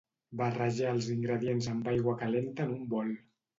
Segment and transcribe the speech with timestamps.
[0.39, 3.15] Barrejar els ingredients amb aigua calenta en un bol.